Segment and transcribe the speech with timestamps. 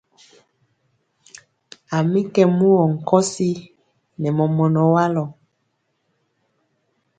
[1.95, 3.49] A mi kɛ mugɔ nkɔsi
[4.21, 5.23] nɛ mɔmɔnɔ walɔ.